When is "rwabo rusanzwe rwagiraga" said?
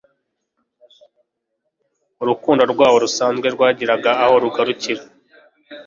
2.73-4.11